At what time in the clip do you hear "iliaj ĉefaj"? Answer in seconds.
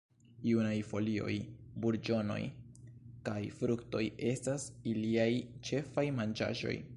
4.95-6.07